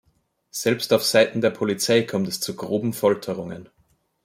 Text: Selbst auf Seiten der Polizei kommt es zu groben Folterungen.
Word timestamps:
Selbst 0.49 0.93
auf 0.93 1.03
Seiten 1.03 1.41
der 1.41 1.51
Polizei 1.51 2.01
kommt 2.01 2.27
es 2.27 2.39
zu 2.39 2.55
groben 2.55 2.91
Folterungen. 2.91 3.69